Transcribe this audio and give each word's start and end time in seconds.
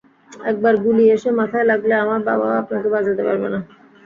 একবার 0.31 0.73
গুলি 0.83 1.05
এসে 1.15 1.29
মাথায় 1.39 1.65
লাগলে, 1.71 1.93
আমার 2.03 2.19
বাবাও 2.27 2.53
আপনাকে 2.61 2.87
বাঁচাতে 2.93 3.21
পারবে 3.27 3.47
না। 3.53 3.59